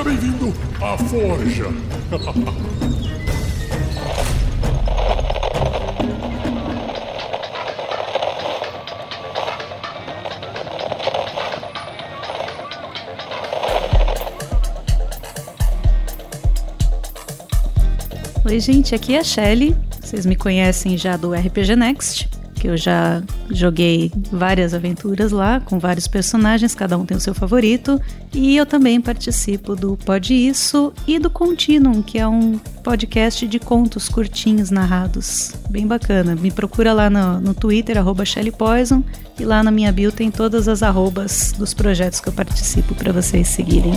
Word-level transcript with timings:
Seja 0.00 0.16
bem-vindo 0.16 0.54
à 0.80 0.96
Forja. 0.96 1.66
Oi, 18.42 18.58
gente, 18.58 18.94
aqui 18.94 19.14
é 19.14 19.18
a 19.18 19.24
Shelly. 19.24 19.76
Vocês 20.00 20.24
me 20.24 20.34
conhecem 20.34 20.96
já 20.96 21.18
do 21.18 21.34
RPG 21.34 21.76
Next, 21.76 22.29
que 22.60 22.68
eu 22.68 22.76
já 22.76 23.22
joguei 23.50 24.12
várias 24.30 24.74
aventuras 24.74 25.32
lá 25.32 25.60
com 25.60 25.78
vários 25.78 26.06
personagens, 26.06 26.74
cada 26.74 26.98
um 26.98 27.06
tem 27.06 27.16
o 27.16 27.20
seu 27.20 27.34
favorito. 27.34 27.98
E 28.34 28.54
eu 28.54 28.66
também 28.66 29.00
participo 29.00 29.74
do 29.74 29.96
Pode 29.96 30.34
Isso 30.34 30.92
e 31.06 31.18
do 31.18 31.30
Continuum, 31.30 32.02
que 32.02 32.18
é 32.18 32.28
um 32.28 32.58
podcast 32.84 33.48
de 33.48 33.58
contos 33.58 34.10
curtinhos 34.10 34.70
narrados. 34.70 35.54
Bem 35.70 35.86
bacana. 35.86 36.36
Me 36.36 36.50
procura 36.50 36.92
lá 36.92 37.08
no, 37.08 37.40
no 37.40 37.54
Twitter, 37.54 37.96
arroba 37.96 38.26
Shelly 38.26 38.52
Poison, 38.52 39.02
e 39.38 39.44
lá 39.44 39.62
na 39.62 39.70
minha 39.70 39.90
bio 39.90 40.12
tem 40.12 40.30
todas 40.30 40.68
as 40.68 40.82
arrobas 40.82 41.54
dos 41.56 41.72
projetos 41.72 42.20
que 42.20 42.28
eu 42.28 42.32
participo 42.32 42.94
para 42.94 43.10
vocês 43.10 43.48
seguirem. 43.48 43.94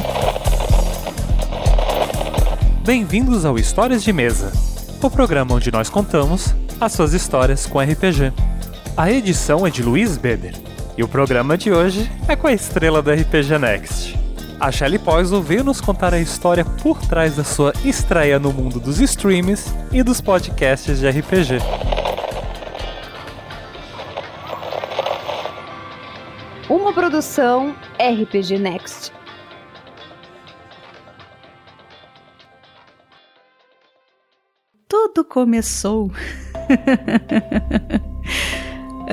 Bem-vindos 2.86 3.44
ao 3.44 3.60
Histórias 3.60 4.02
de 4.02 4.14
Mesa, 4.14 4.54
o 5.02 5.10
programa 5.10 5.54
onde 5.56 5.70
nós 5.70 5.90
contamos 5.90 6.56
as 6.80 6.94
suas 6.94 7.14
histórias 7.14 7.66
com 7.66 7.80
RPG. 7.80 8.53
A 8.96 9.12
edição 9.12 9.66
é 9.66 9.72
de 9.72 9.82
Luiz 9.82 10.18
Beber 10.18 10.54
e 10.96 11.04
o 11.04 11.08
programa 11.08 11.58
de 11.58 11.72
hoje 11.72 12.12
é 12.28 12.36
com 12.36 12.46
a 12.46 12.54
estrela 12.54 13.02
do 13.02 13.12
RPG 13.12 13.58
Next. 13.58 14.20
A 14.60 14.72
Shelly 14.72 15.00
Poison 15.00 15.42
veio 15.42 15.64
nos 15.64 15.82
contar 15.82 16.14
a 16.14 16.20
história 16.20 16.64
por 16.64 17.02
trás 17.02 17.36
da 17.36 17.44
sua 17.44 17.74
estreia 17.84 18.38
no 18.38 18.54
mundo 18.54 18.80
dos 18.80 19.00
streams 19.00 19.66
e 19.92 20.04
dos 20.04 20.22
podcasts 20.22 21.00
de 21.00 21.10
RPG. 21.10 21.58
Uma 26.70 26.94
produção 26.94 27.76
RPG 28.00 28.60
Next. 28.60 29.12
tudo 35.14 35.26
começou. 35.26 36.12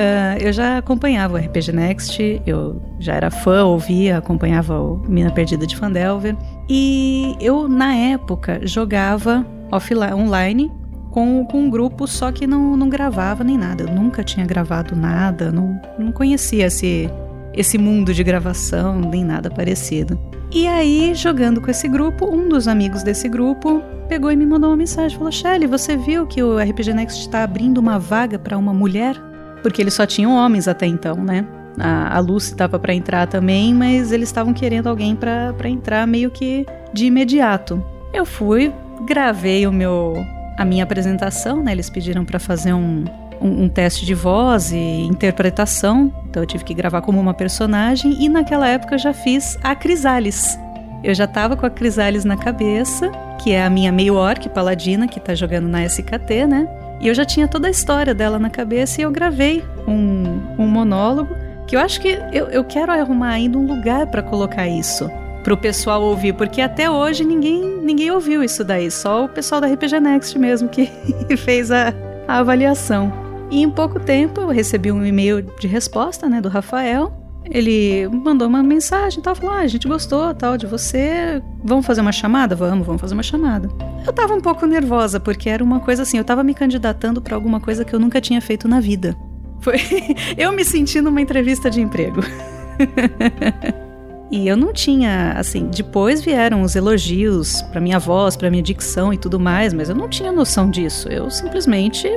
Uh, 0.00 0.40
eu 0.40 0.50
já 0.50 0.78
acompanhava 0.78 1.34
o 1.34 1.36
RPG 1.36 1.72
Next, 1.72 2.42
eu 2.46 2.80
já 2.98 3.12
era 3.16 3.30
fã, 3.30 3.64
ouvia, 3.64 4.16
acompanhava 4.16 4.80
o 4.80 4.96
Mina 5.06 5.30
Perdida 5.30 5.66
de 5.66 5.76
Fandelver. 5.76 6.34
E 6.70 7.36
eu, 7.38 7.68
na 7.68 7.94
época, 7.94 8.66
jogava 8.66 9.46
offline, 9.70 10.14
online 10.14 10.72
com, 11.10 11.44
com 11.44 11.64
um 11.64 11.68
grupo, 11.68 12.06
só 12.06 12.32
que 12.32 12.46
não, 12.46 12.78
não 12.78 12.88
gravava 12.88 13.44
nem 13.44 13.58
nada. 13.58 13.84
Eu 13.84 13.94
nunca 13.94 14.24
tinha 14.24 14.46
gravado 14.46 14.96
nada, 14.96 15.52
não, 15.52 15.78
não 15.98 16.10
conhecia 16.12 16.68
esse, 16.68 17.10
esse 17.52 17.76
mundo 17.76 18.14
de 18.14 18.24
gravação, 18.24 18.98
nem 18.98 19.22
nada 19.22 19.50
parecido. 19.50 20.18
E 20.50 20.66
aí, 20.66 21.14
jogando 21.14 21.60
com 21.60 21.70
esse 21.70 21.86
grupo, 21.86 22.24
um 22.24 22.48
dos 22.48 22.66
amigos 22.66 23.02
desse 23.02 23.28
grupo 23.28 23.82
pegou 24.08 24.32
e 24.32 24.36
me 24.36 24.46
mandou 24.46 24.70
uma 24.70 24.76
mensagem. 24.78 25.18
Falou: 25.18 25.30
Shelly, 25.30 25.66
você 25.66 25.94
viu 25.94 26.26
que 26.26 26.42
o 26.42 26.58
RPG 26.58 26.94
Next 26.94 27.20
está 27.20 27.44
abrindo 27.44 27.76
uma 27.76 27.98
vaga 27.98 28.38
para 28.38 28.56
uma 28.56 28.72
mulher? 28.72 29.29
Porque 29.62 29.80
eles 29.82 29.94
só 29.94 30.06
tinham 30.06 30.34
homens 30.34 30.68
até 30.68 30.86
então, 30.86 31.16
né? 31.16 31.46
A, 31.78 32.16
a 32.16 32.20
Lucy 32.20 32.52
estava 32.52 32.78
para 32.78 32.94
entrar 32.94 33.26
também, 33.26 33.74
mas 33.74 34.12
eles 34.12 34.28
estavam 34.28 34.52
querendo 34.52 34.88
alguém 34.88 35.14
para 35.14 35.68
entrar 35.68 36.06
meio 36.06 36.30
que 36.30 36.66
de 36.92 37.06
imediato. 37.06 37.82
Eu 38.12 38.24
fui, 38.24 38.72
gravei 39.06 39.66
o 39.66 39.72
meu 39.72 40.14
a 40.58 40.64
minha 40.64 40.84
apresentação, 40.84 41.62
né? 41.62 41.72
Eles 41.72 41.88
pediram 41.88 42.22
para 42.22 42.38
fazer 42.38 42.74
um, 42.74 43.04
um, 43.40 43.64
um, 43.64 43.68
teste 43.68 44.04
de 44.04 44.12
voz 44.12 44.72
e 44.72 44.76
interpretação, 44.76 46.12
então 46.28 46.42
eu 46.42 46.46
tive 46.46 46.64
que 46.64 46.74
gravar 46.74 47.00
como 47.00 47.18
uma 47.18 47.32
personagem 47.32 48.22
e 48.22 48.28
naquela 48.28 48.68
época 48.68 48.96
eu 48.96 48.98
já 48.98 49.14
fiz 49.14 49.58
a 49.62 49.74
Crisales. 49.74 50.58
Eu 51.02 51.14
já 51.14 51.26
tava 51.26 51.56
com 51.56 51.64
a 51.64 51.70
Crisales 51.70 52.26
na 52.26 52.36
cabeça, 52.36 53.10
que 53.42 53.52
é 53.52 53.64
a 53.64 53.70
minha 53.70 53.90
meio 53.90 54.16
orc 54.16 54.46
paladina 54.50 55.08
que 55.08 55.18
tá 55.18 55.34
jogando 55.34 55.66
na 55.66 55.82
SKT, 55.86 56.46
né? 56.46 56.68
E 57.00 57.08
eu 57.08 57.14
já 57.14 57.24
tinha 57.24 57.48
toda 57.48 57.66
a 57.66 57.70
história 57.70 58.14
dela 58.14 58.38
na 58.38 58.50
cabeça 58.50 59.00
e 59.00 59.04
eu 59.04 59.10
gravei 59.10 59.64
um, 59.88 60.62
um 60.62 60.66
monólogo 60.66 61.34
que 61.66 61.76
eu 61.76 61.80
acho 61.80 62.00
que 62.00 62.08
eu, 62.32 62.46
eu 62.48 62.64
quero 62.64 62.92
arrumar 62.92 63.30
ainda 63.30 63.56
um 63.56 63.66
lugar 63.66 64.06
para 64.08 64.22
colocar 64.22 64.68
isso 64.68 65.10
pro 65.42 65.56
pessoal 65.56 66.02
ouvir, 66.02 66.34
porque 66.34 66.60
até 66.60 66.90
hoje 66.90 67.24
ninguém 67.24 67.80
ninguém 67.80 68.10
ouviu 68.10 68.44
isso 68.44 68.62
daí, 68.62 68.90
só 68.90 69.24
o 69.24 69.28
pessoal 69.28 69.60
da 69.60 69.66
RPG 69.66 70.00
Next 70.00 70.38
mesmo 70.38 70.68
que 70.68 70.90
fez 71.38 71.70
a, 71.70 71.94
a 72.28 72.38
avaliação. 72.38 73.12
E 73.50 73.62
em 73.62 73.70
pouco 73.70 73.98
tempo 73.98 74.40
eu 74.40 74.48
recebi 74.48 74.92
um 74.92 75.04
e-mail 75.04 75.42
de 75.42 75.66
resposta, 75.66 76.28
né, 76.28 76.40
do 76.40 76.48
Rafael. 76.48 77.19
Ele 77.44 78.06
mandou 78.08 78.46
uma 78.46 78.62
mensagem, 78.62 79.22
tal, 79.22 79.34
falou: 79.34 79.54
ah, 79.54 79.60
a 79.60 79.66
gente 79.66 79.88
gostou, 79.88 80.32
tal, 80.34 80.56
de 80.56 80.66
você. 80.66 81.42
Vamos 81.64 81.86
fazer 81.86 82.00
uma 82.00 82.12
chamada? 82.12 82.54
Vamos, 82.54 82.86
vamos 82.86 83.00
fazer 83.00 83.14
uma 83.14 83.22
chamada. 83.22 83.68
Eu 84.06 84.12
tava 84.12 84.34
um 84.34 84.40
pouco 84.40 84.66
nervosa 84.66 85.18
porque 85.18 85.48
era 85.48 85.62
uma 85.62 85.80
coisa 85.80 86.02
assim, 86.02 86.18
eu 86.18 86.24
tava 86.24 86.42
me 86.44 86.54
candidatando 86.54 87.20
para 87.20 87.34
alguma 87.34 87.60
coisa 87.60 87.84
que 87.84 87.94
eu 87.94 87.98
nunca 87.98 88.20
tinha 88.20 88.40
feito 88.40 88.68
na 88.68 88.80
vida. 88.80 89.16
Foi 89.60 89.76
eu 90.36 90.52
me 90.52 90.64
senti 90.64 91.00
numa 91.00 91.20
entrevista 91.20 91.70
de 91.70 91.80
emprego. 91.80 92.20
E 94.30 94.46
eu 94.46 94.56
não 94.56 94.72
tinha, 94.72 95.32
assim, 95.32 95.66
depois 95.66 96.22
vieram 96.22 96.62
os 96.62 96.76
elogios 96.76 97.62
para 97.62 97.80
minha 97.80 97.98
voz, 97.98 98.36
para 98.36 98.48
minha 98.48 98.62
dicção 98.62 99.12
e 99.12 99.18
tudo 99.18 99.40
mais, 99.40 99.74
mas 99.74 99.88
eu 99.88 99.94
não 99.94 100.08
tinha 100.08 100.30
noção 100.30 100.70
disso. 100.70 101.08
Eu 101.08 101.28
simplesmente 101.32 102.08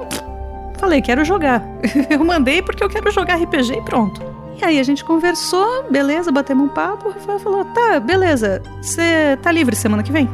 falei, 0.78 1.02
quero 1.02 1.26
jogar. 1.26 1.66
eu 2.12 2.24
mandei 2.24 2.62
porque 2.62 2.84
eu 2.84 2.90
quero 2.90 3.12
jogar 3.12 3.42
RPG 3.42 3.80
e 3.80 3.82
pronto. 3.82 4.33
E 4.60 4.66
aí 4.66 4.80
a 4.80 4.84
gente 4.84 5.04
conversou, 5.04 5.90
beleza, 5.90 6.32
batemos 6.32 6.66
um 6.66 6.70
papo. 6.70 7.10
O 7.10 7.12
Rafael 7.12 7.40
falou: 7.40 7.66
tá, 7.66 8.00
beleza, 8.00 8.62
você 8.82 9.38
tá 9.42 9.52
livre 9.52 9.76
semana 9.76 10.04
que 10.04 10.12
vem? 10.12 10.30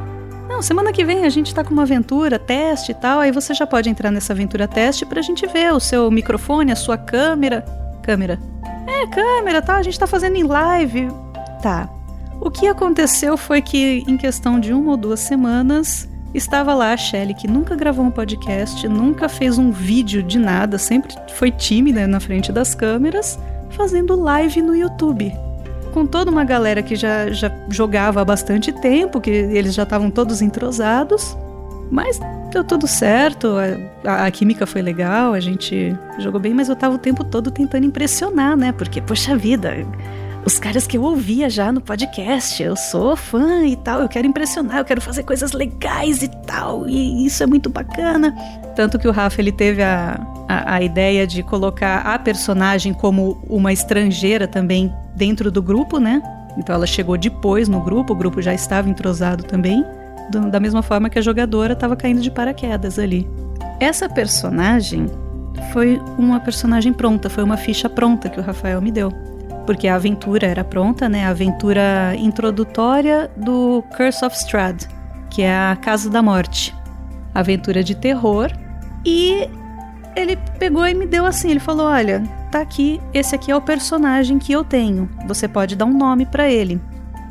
Não, 0.48 0.62
semana 0.62 0.92
que 0.92 1.06
vem 1.06 1.26
a 1.26 1.30
gente 1.30 1.54
tá 1.54 1.64
com 1.64 1.72
uma 1.72 1.84
aventura, 1.84 2.40
teste 2.40 2.92
e 2.92 2.96
tal. 2.96 3.20
Aí 3.20 3.32
você 3.32 3.54
já 3.54 3.68
pode 3.68 3.90
entrar 3.90 4.12
nessa 4.12 4.34
aventura 4.34 4.68
teste 4.68 5.06
pra 5.06 5.22
gente 5.22 5.46
ver 5.48 5.72
o 5.74 5.80
seu 5.80 6.10
microfone, 6.10 6.72
a 6.72 6.76
sua 6.76 6.98
câmera. 6.98 7.64
Câmera. 8.02 8.40
É, 8.88 9.08
câmera, 9.08 9.62
tá? 9.62 9.76
A 9.76 9.84
gente 9.84 10.00
tá 10.00 10.08
fazendo 10.08 10.36
em 10.36 10.44
live. 10.44 11.08
Tá. 11.62 11.88
O 12.42 12.50
que 12.50 12.68
aconteceu 12.68 13.38
foi 13.38 13.62
que, 13.62 14.04
em 14.08 14.18
questão 14.18 14.60
de 14.60 14.74
uma 14.74 14.92
ou 14.92 14.98
duas 14.98 15.20
semanas, 15.20 16.10
Estava 16.34 16.76
lá 16.76 16.94
a 16.94 16.98
Shelly, 16.98 17.34
que 17.34 17.48
nunca 17.48 17.76
gravou 17.76 18.06
um 18.06 18.12
podcast, 18.12 18.88
nunca 18.88 19.28
fez 19.28 19.58
um 19.58 19.72
vídeo 19.72 20.22
de 20.22 20.38
nada, 20.38 20.78
sempre 20.78 21.16
foi 21.34 21.50
tímida 21.50 22.06
na 22.08 22.20
frente 22.20 22.52
das 22.52 22.76
câmeras, 22.76 23.40
fazendo 23.72 24.20
live 24.20 24.62
no 24.62 24.76
YouTube. 24.76 25.34
Com 25.94 26.06
toda 26.06 26.30
uma 26.30 26.44
galera 26.44 26.84
que 26.84 26.96
já, 26.96 27.32
já 27.32 27.52
jogava 27.70 28.22
há 28.22 28.26
bastante 28.26 28.72
tempo, 28.72 29.20
que 29.20 29.32
eles 29.32 29.74
já 29.74 29.84
estavam 29.84 30.12
todos 30.12 30.42
entrosados. 30.42 31.36
Mas 31.92 32.20
deu 32.52 32.64
tudo 32.64 32.88
certo, 32.88 33.56
a, 34.06 34.26
a, 34.26 34.32
química 34.32 34.66
foi 34.66 34.82
legal, 34.82 35.34
a 35.34 35.40
gente 35.40 35.96
jogou 36.20 36.40
bem, 36.40 36.54
mas 36.54 36.70
eu 36.70 36.76
tava 36.76 36.96
o 36.96 37.00
tempo 37.00 37.24
todo 37.24 37.50
tentando 37.50 37.86
impressionar, 37.86 38.56
né? 38.56 38.72
Porque, 38.72 39.02
poxa 39.02 39.36
vida, 39.36 39.74
os 40.46 40.58
caras 40.58 40.88
que 40.88 40.98
eu 40.98 41.04
ouvia 41.04 41.50
já 41.50 41.72
no 41.72 41.82
podcast. 41.82 42.62
Eu 42.62 42.76
sou 42.76 43.16
fã 43.16 43.66
e 43.66 43.76
tal, 43.76 44.02
eu 44.02 44.10
quero 44.10 44.28
impressionar, 44.28 44.78
eu 44.78 44.86
quero 44.86 45.02
fazer 45.02 45.24
coisas 45.24 45.52
legais 45.52 46.24
e 46.24 46.28
tal, 46.46 46.88
e 46.88 47.26
isso 47.26 47.44
é 47.44 47.48
muito 47.48 47.70
bacana. 47.70 48.36
Tanto 48.76 48.98
que 48.98 49.08
o 49.08 49.12
Rafa 49.12 49.42
ele 49.42 49.52
teve 49.52 49.84
a, 49.84 50.20
a, 50.50 50.76
a 50.76 50.82
ideia 50.82 51.28
de 51.28 51.44
colocar 51.44 52.00
a 52.00 52.18
personagem 52.18 52.92
como 52.92 53.40
uma 53.48 53.72
estrangeira 53.72 54.48
também 54.48 54.92
dentro 55.16 55.52
do 55.52 55.62
grupo, 55.62 56.00
né? 56.00 56.20
Então 56.58 56.74
ela 56.74 56.88
chegou 56.88 57.16
depois 57.16 57.70
no 57.70 57.80
grupo, 57.80 58.14
o 58.14 58.16
grupo 58.16 58.42
já 58.42 58.54
estava 58.54 58.90
entrosado 58.90 59.44
também, 59.44 59.86
do, 60.32 60.50
da 60.50 60.60
mesma 60.60 60.82
forma 60.82 61.08
que 61.08 61.20
a 61.20 61.22
jogadora 61.22 61.74
estava 61.74 61.96
caindo 61.96 62.20
de 62.20 62.32
paraquedas 62.32 62.98
ali. 62.98 63.30
Essa 63.80 64.10
personagem 64.10 65.06
foi 65.72 66.02
uma 66.18 66.40
personagem 66.40 66.92
pronta, 66.92 67.30
foi 67.30 67.44
uma 67.44 67.56
ficha 67.56 67.88
pronta 67.88 68.28
que 68.28 68.40
o 68.40 68.44
Rafael 68.44 68.82
me 68.82 68.92
deu 68.92 69.14
porque 69.70 69.88
a 69.88 69.94
aventura 69.94 70.48
era 70.48 70.64
pronta, 70.64 71.08
né? 71.08 71.26
A 71.26 71.30
aventura 71.30 72.16
introdutória 72.18 73.30
do 73.38 73.84
Curse 73.96 74.26
of 74.26 74.36
Strahd, 74.36 74.88
que 75.30 75.44
é 75.44 75.56
a 75.56 75.76
Casa 75.76 76.10
da 76.10 76.24
Morte. 76.24 76.74
Aventura 77.36 77.84
de 77.84 77.94
terror. 77.94 78.52
E 79.06 79.48
ele 80.20 80.38
pegou 80.58 80.86
e 80.88 80.94
me 80.94 81.06
deu 81.06 81.26
assim, 81.26 81.52
ele 81.52 81.60
falou: 81.60 81.88
"Olha, 81.88 82.24
tá 82.52 82.62
aqui, 82.62 83.02
esse 83.14 83.34
aqui 83.36 83.52
é 83.52 83.56
o 83.56 83.62
personagem 83.62 84.38
que 84.40 84.52
eu 84.52 84.64
tenho. 84.64 85.10
Você 85.28 85.48
pode 85.48 85.76
dar 85.76 85.86
um 85.86 85.98
nome 85.98 86.26
para 86.26 86.50
ele." 86.50 86.80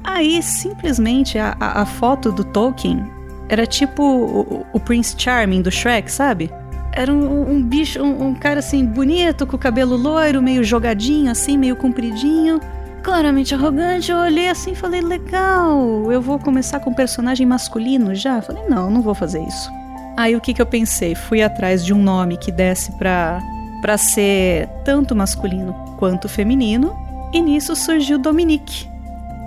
Aí, 0.05 0.43
simplesmente 0.43 1.39
a, 1.39 1.55
a, 1.61 1.83
a, 1.83 1.87
foto 1.87 2.33
do 2.33 2.43
Tolkien 2.43 3.05
era 3.49 3.67
tipo 3.67 4.03
o, 4.03 4.67
o 4.73 4.81
Prince 4.81 5.15
Charming 5.19 5.61
do 5.61 5.71
Shrek, 5.71 6.11
sabe? 6.11 6.51
Era 6.93 7.13
um, 7.13 7.53
um 7.53 7.63
bicho, 7.63 8.03
um, 8.03 8.29
um, 8.29 8.35
cara 8.35 8.61
assim, 8.61 8.85
bonito, 8.85 9.47
com 9.47 9.57
o 9.57 9.59
cabelo 9.59 9.97
loiro, 9.97 10.43
meio 10.43 10.65
jogadinho, 10.65 11.31
assim, 11.31 11.59
meio 11.59 11.77
compridinho. 11.77 12.59
claramente 13.03 13.55
arrogante. 13.55 14.11
Eu 14.11 14.19
olhei 14.19 14.49
assim 14.49 14.73
e 14.73 14.75
falei: 14.75 15.01
legal, 15.01 16.11
eu 16.11 16.23
vou 16.23 16.39
começar 16.39 16.81
com 16.81 16.91
um 16.91 16.95
personagem 16.95 17.47
masculino 17.47 18.15
já? 18.15 18.41
Falei: 18.41 18.63
não, 18.69 18.91
não 18.91 19.03
vou 19.03 19.15
fazer 19.15 19.43
isso. 19.43 19.71
Aí 20.19 20.35
o 20.35 20.41
que, 20.41 20.53
que 20.53 20.61
eu 20.61 20.67
pensei? 20.67 21.15
Fui 21.15 21.41
atrás 21.43 21.85
de 21.85 21.95
um 21.95 22.03
nome 22.03 22.37
que 22.37 22.51
desse 22.51 22.91
pra, 22.99 23.41
pra 23.81 23.97
ser 23.97 24.67
tanto 24.85 25.15
masculino 25.15 25.73
quanto 25.97 26.29
feminino. 26.29 26.93
E 27.33 27.41
nisso 27.41 27.77
surgiu 27.77 28.19
Dominique, 28.19 28.89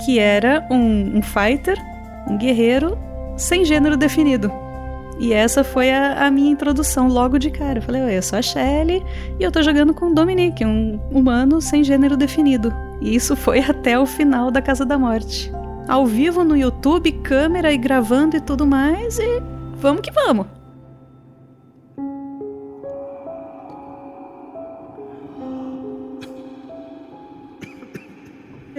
que 0.05 0.17
era 0.17 0.65
um, 0.71 1.17
um 1.17 1.21
fighter, 1.21 1.77
um 2.25 2.37
guerreiro 2.37 2.97
sem 3.35 3.65
gênero 3.65 3.97
definido. 3.97 4.49
E 5.19 5.33
essa 5.33 5.61
foi 5.61 5.91
a, 5.91 6.25
a, 6.25 6.31
minha 6.31 6.49
introdução 6.49 7.09
logo 7.09 7.37
de 7.37 7.51
cara. 7.51 7.79
Eu 7.79 7.83
falei, 7.83 8.17
eu 8.17 8.21
sou 8.21 8.39
a 8.39 8.41
Shelly 8.41 9.03
e 9.37 9.43
eu 9.43 9.51
tô 9.51 9.61
jogando 9.61 9.93
com 9.93 10.05
o 10.05 10.15
Dominique, 10.15 10.63
um 10.63 11.01
humano 11.11 11.59
sem 11.59 11.83
gênero 11.83 12.15
definido. 12.15 12.73
E 13.01 13.13
isso 13.13 13.35
foi 13.35 13.59
até 13.67 13.99
o 13.99 14.05
final 14.05 14.49
da 14.49 14.61
Casa 14.61 14.85
da 14.85 14.97
Morte. 14.97 15.51
Ao 15.85 16.05
vivo 16.05 16.45
no 16.45 16.55
YouTube, 16.55 17.11
câmera 17.11 17.73
e 17.73 17.77
gravando 17.77 18.37
e 18.37 18.39
tudo 18.39 18.65
mais, 18.65 19.19
e 19.19 19.43
vamos 19.75 19.99
que 19.99 20.11
vamos. 20.11 20.60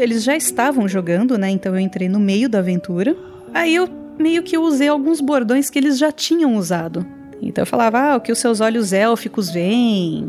Eles 0.03 0.23
já 0.25 0.37
estavam 0.37 0.89
jogando, 0.89 1.39
né? 1.39 1.51
Então 1.51 1.75
eu 1.75 1.81
entrei 1.81 2.09
no 2.09 2.19
meio 2.19 2.49
da 2.49 2.59
aventura. 2.59 3.17
Aí 3.55 3.75
eu 3.75 3.89
meio 4.19 4.43
que 4.43 4.59
usei 4.59 4.89
alguns 4.89 5.21
bordões 5.21 5.71
que 5.71 5.79
eles 5.79 5.99
já 5.99 6.11
tinham 6.11 6.57
usado. 6.57 7.07
Então 7.41 7.63
eu 7.63 7.67
falava, 7.67 7.99
ah, 7.99 8.17
o 8.17 8.21
que 8.21 8.31
os 8.31 8.39
seus 8.39 8.61
olhos 8.61 8.93
élficos 8.93 9.51
veem. 9.51 10.29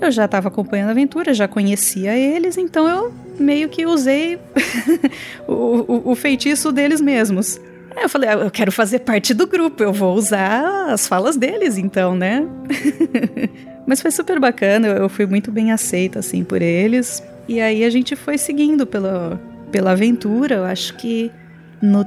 Eu 0.00 0.10
já 0.10 0.24
estava 0.24 0.48
acompanhando 0.48 0.88
a 0.88 0.92
aventura, 0.92 1.34
já 1.34 1.48
conhecia 1.48 2.16
eles, 2.16 2.56
então 2.56 2.88
eu 2.88 3.12
meio 3.38 3.68
que 3.68 3.84
usei 3.84 4.38
o, 5.46 5.52
o, 5.52 6.10
o, 6.12 6.14
feitiço 6.14 6.72
deles 6.72 7.00
mesmos. 7.00 7.60
Aí 7.96 8.04
eu 8.04 8.08
falei, 8.08 8.30
ah, 8.30 8.34
eu 8.34 8.50
quero 8.50 8.70
fazer 8.70 9.00
parte 9.00 9.34
do 9.34 9.46
grupo, 9.46 9.82
eu 9.82 9.92
vou 9.92 10.14
usar 10.14 10.92
as 10.92 11.06
falas 11.06 11.36
deles, 11.36 11.76
então, 11.76 12.14
né? 12.14 12.46
Mas 13.86 14.00
foi 14.00 14.10
super 14.10 14.38
bacana, 14.38 14.86
eu 14.88 15.08
fui 15.08 15.26
muito 15.26 15.50
bem 15.50 15.72
aceita, 15.72 16.20
assim, 16.20 16.44
por 16.44 16.62
eles. 16.62 17.22
E 17.48 17.60
aí 17.60 17.82
a 17.82 17.90
gente 17.90 18.14
foi 18.14 18.36
seguindo 18.36 18.86
pela, 18.86 19.40
pela 19.72 19.92
aventura. 19.92 20.56
Eu 20.56 20.64
acho 20.64 20.94
que 20.96 21.32
no 21.80 22.04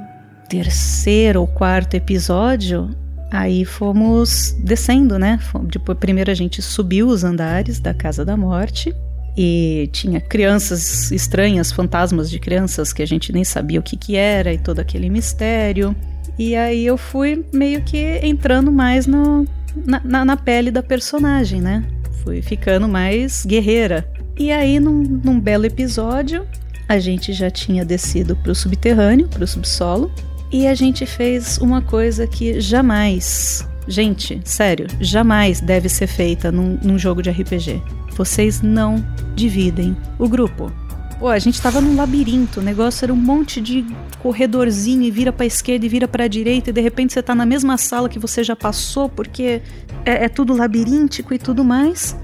terceiro 0.48 1.40
ou 1.40 1.46
quarto 1.46 1.94
episódio, 1.94 2.90
aí 3.30 3.64
fomos 3.64 4.54
descendo, 4.62 5.18
né? 5.18 5.40
Depois, 5.64 5.98
primeiro 5.98 6.30
a 6.30 6.34
gente 6.34 6.62
subiu 6.62 7.08
os 7.08 7.24
andares 7.24 7.80
da 7.80 7.92
Casa 7.92 8.24
da 8.24 8.36
Morte 8.36 8.94
e 9.36 9.88
tinha 9.92 10.20
crianças 10.20 11.10
estranhas, 11.10 11.72
fantasmas 11.72 12.30
de 12.30 12.38
crianças 12.38 12.92
que 12.92 13.02
a 13.02 13.06
gente 13.06 13.32
nem 13.32 13.44
sabia 13.44 13.80
o 13.80 13.82
que 13.82 13.96
que 13.96 14.14
era 14.14 14.52
e 14.52 14.58
todo 14.58 14.78
aquele 14.78 15.08
mistério. 15.10 15.96
E 16.38 16.54
aí 16.54 16.86
eu 16.86 16.96
fui 16.96 17.44
meio 17.52 17.82
que 17.82 18.20
entrando 18.22 18.70
mais 18.70 19.06
no, 19.06 19.46
na, 19.86 20.00
na, 20.04 20.24
na 20.24 20.36
pele 20.36 20.70
da 20.70 20.82
personagem, 20.82 21.60
né? 21.60 21.84
Fui 22.22 22.40
ficando 22.42 22.86
mais 22.86 23.44
guerreira. 23.44 24.06
E 24.38 24.50
aí, 24.50 24.80
num, 24.80 25.02
num 25.02 25.38
belo 25.38 25.66
episódio, 25.66 26.46
a 26.88 26.98
gente 26.98 27.32
já 27.32 27.50
tinha 27.50 27.84
descido 27.84 28.34
para 28.34 28.52
o 28.52 28.54
subterrâneo, 28.54 29.28
para 29.28 29.44
o 29.44 29.46
subsolo, 29.46 30.10
e 30.50 30.66
a 30.66 30.74
gente 30.74 31.06
fez 31.06 31.58
uma 31.58 31.80
coisa 31.80 32.26
que 32.26 32.60
jamais, 32.60 33.66
gente, 33.88 34.40
sério, 34.44 34.86
jamais 35.00 35.60
deve 35.60 35.88
ser 35.88 36.06
feita 36.06 36.52
num, 36.52 36.78
num 36.82 36.98
jogo 36.98 37.22
de 37.22 37.30
RPG. 37.30 37.82
Vocês 38.14 38.60
não 38.60 39.04
dividem 39.34 39.96
o 40.18 40.28
grupo. 40.28 40.70
Pô, 41.18 41.28
a 41.28 41.38
gente 41.38 41.62
tava 41.62 41.80
num 41.80 41.96
labirinto, 41.96 42.60
o 42.60 42.62
negócio 42.62 43.04
era 43.04 43.12
um 43.12 43.16
monte 43.16 43.60
de 43.60 43.86
corredorzinho 44.18 45.02
e 45.02 45.10
vira 45.10 45.32
pra 45.32 45.46
esquerda 45.46 45.86
e 45.86 45.88
vira 45.88 46.08
pra 46.08 46.26
direita 46.26 46.70
e 46.70 46.72
de 46.72 46.80
repente 46.80 47.12
você 47.12 47.22
tá 47.22 47.34
na 47.34 47.46
mesma 47.46 47.78
sala 47.78 48.08
que 48.08 48.18
você 48.18 48.42
já 48.42 48.56
passou 48.56 49.08
porque 49.08 49.62
é, 50.04 50.24
é 50.24 50.28
tudo 50.28 50.52
labiríntico 50.52 51.32
e 51.32 51.38
tudo 51.38 51.64
mais. 51.64 52.16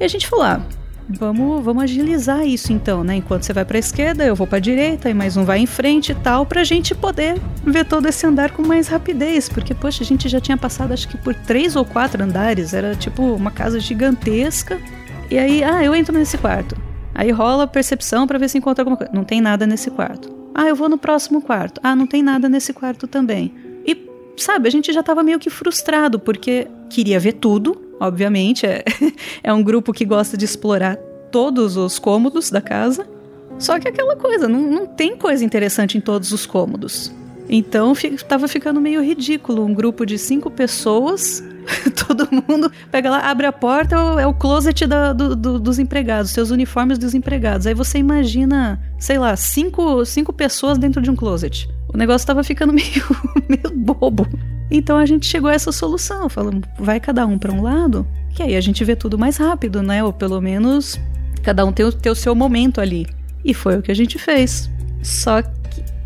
E 0.00 0.04
a 0.04 0.08
gente 0.08 0.26
falou, 0.26 0.46
ah, 0.46 0.66
Vamos, 1.18 1.64
vamos 1.64 1.82
agilizar 1.82 2.46
isso 2.46 2.72
então, 2.72 3.02
né? 3.02 3.16
Enquanto 3.16 3.42
você 3.42 3.52
vai 3.52 3.64
para 3.64 3.76
a 3.76 3.80
esquerda, 3.80 4.24
eu 4.24 4.36
vou 4.36 4.46
para 4.46 4.58
a 4.58 4.60
direita 4.60 5.10
e 5.10 5.14
mais 5.14 5.36
um 5.36 5.44
vai 5.44 5.58
em 5.58 5.66
frente 5.66 6.12
e 6.12 6.14
tal, 6.14 6.46
para 6.46 6.60
a 6.60 6.64
gente 6.64 6.94
poder 6.94 7.40
ver 7.64 7.84
todo 7.84 8.06
esse 8.06 8.24
andar 8.26 8.52
com 8.52 8.62
mais 8.62 8.86
rapidez, 8.88 9.48
porque 9.48 9.74
poxa, 9.74 10.02
a 10.02 10.06
gente 10.06 10.28
já 10.28 10.40
tinha 10.40 10.56
passado 10.56 10.92
acho 10.92 11.08
que 11.08 11.16
por 11.18 11.34
três 11.34 11.74
ou 11.74 11.84
quatro 11.84 12.22
andares, 12.22 12.72
era 12.72 12.94
tipo 12.94 13.22
uma 13.22 13.50
casa 13.50 13.80
gigantesca. 13.80 14.80
E 15.30 15.38
aí, 15.38 15.62
ah, 15.62 15.82
eu 15.84 15.94
entro 15.94 16.16
nesse 16.16 16.36
quarto. 16.38 16.76
Aí 17.14 17.30
rola 17.30 17.66
percepção 17.66 18.26
para 18.26 18.38
ver 18.38 18.48
se 18.48 18.58
encontra 18.58 18.82
alguma 18.82 18.96
coisa. 18.96 19.12
Não 19.12 19.24
tem 19.24 19.40
nada 19.40 19.66
nesse 19.66 19.90
quarto. 19.90 20.32
Ah, 20.54 20.66
eu 20.66 20.74
vou 20.74 20.88
no 20.88 20.98
próximo 20.98 21.40
quarto. 21.40 21.80
Ah, 21.84 21.94
não 21.94 22.06
tem 22.06 22.22
nada 22.22 22.48
nesse 22.48 22.72
quarto 22.72 23.06
também. 23.06 23.52
E 23.86 23.96
sabe, 24.36 24.68
a 24.68 24.70
gente 24.70 24.92
já 24.92 25.02
tava 25.02 25.22
meio 25.22 25.38
que 25.38 25.50
frustrado 25.50 26.18
porque 26.18 26.66
queria 26.88 27.20
ver 27.20 27.34
tudo, 27.34 27.80
obviamente. 28.00 28.66
É, 28.66 28.82
é 29.44 29.52
um 29.52 29.62
grupo 29.62 29.92
que 29.92 30.04
gosta 30.04 30.36
de 30.36 30.44
explorar 30.44 30.96
todos 31.30 31.76
os 31.76 31.98
cômodos 31.98 32.50
da 32.50 32.60
casa. 32.60 33.06
Só 33.58 33.78
que 33.78 33.86
aquela 33.86 34.16
coisa, 34.16 34.48
não, 34.48 34.62
não 34.62 34.86
tem 34.86 35.16
coisa 35.16 35.44
interessante 35.44 35.98
em 35.98 36.00
todos 36.00 36.32
os 36.32 36.46
cômodos. 36.46 37.12
Então 37.52 37.92
estava 37.92 38.46
ficando 38.46 38.80
meio 38.80 39.02
ridículo 39.02 39.64
um 39.64 39.74
grupo 39.74 40.06
de 40.06 40.16
cinco 40.16 40.48
pessoas, 40.48 41.42
todo 42.06 42.28
mundo 42.30 42.70
pega 42.92 43.10
lá, 43.10 43.28
abre 43.28 43.44
a 43.44 43.52
porta, 43.52 43.96
é 44.20 44.26
o 44.26 44.32
closet 44.32 44.86
da, 44.86 45.12
do, 45.12 45.34
do, 45.34 45.58
dos 45.58 45.80
empregados, 45.80 46.30
seus 46.30 46.50
uniformes 46.50 46.96
dos 46.96 47.12
empregados. 47.12 47.66
Aí 47.66 47.74
você 47.74 47.98
imagina, 47.98 48.80
sei 49.00 49.18
lá, 49.18 49.34
cinco, 49.34 50.04
cinco 50.04 50.32
pessoas 50.32 50.78
dentro 50.78 51.02
de 51.02 51.10
um 51.10 51.16
closet. 51.16 51.68
O 51.92 51.96
negócio 51.96 52.22
estava 52.22 52.44
ficando 52.44 52.70
meio, 52.72 53.04
meio 53.48 53.76
bobo. 53.76 54.28
Então 54.70 54.96
a 54.96 55.06
gente 55.06 55.26
chegou 55.26 55.50
a 55.50 55.54
essa 55.54 55.72
solução, 55.72 56.28
falando, 56.28 56.66
vai 56.78 57.00
cada 57.00 57.26
um 57.26 57.38
para 57.38 57.52
um 57.52 57.62
lado, 57.62 58.06
que 58.30 58.42
aí 58.42 58.54
a 58.54 58.60
gente 58.60 58.84
vê 58.84 58.94
tudo 58.94 59.18
mais 59.18 59.36
rápido, 59.36 59.82
né? 59.82 60.04
Ou 60.04 60.12
pelo 60.12 60.40
menos 60.40 60.98
cada 61.42 61.64
um 61.64 61.72
tem 61.72 61.84
o, 61.84 61.92
tem 61.92 62.12
o 62.12 62.14
seu 62.14 62.34
momento 62.34 62.80
ali. 62.80 63.06
E 63.44 63.52
foi 63.52 63.78
o 63.78 63.82
que 63.82 63.90
a 63.90 63.94
gente 63.94 64.18
fez. 64.18 64.70
Só 65.02 65.42
que 65.42 65.50